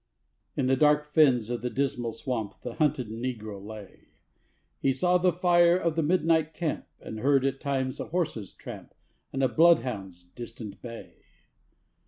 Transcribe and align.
In 0.57 0.65
dark 0.65 1.05
fens 1.05 1.51
of 1.51 1.61
the 1.61 1.69
Dismal 1.69 2.11
Swamp 2.11 2.59
The 2.63 2.73
hunted 2.73 3.09
Negro 3.09 3.63
lay; 3.63 4.07
He 4.79 4.93
saw 4.93 5.19
the 5.19 5.31
fire 5.31 5.77
of 5.77 5.95
the 5.95 6.01
midnight 6.01 6.55
camp, 6.55 6.87
And 6.99 7.19
heard 7.19 7.45
at 7.45 7.61
times 7.61 7.99
a 7.99 8.07
horse's 8.07 8.51
tramp 8.51 8.95
And 9.31 9.43
a 9.43 9.47
bloodhound's 9.47 10.23
distant 10.23 10.81
bay. 10.81 11.17